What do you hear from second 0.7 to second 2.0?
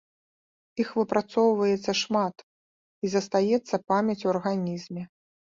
Іх выпрацоўваецца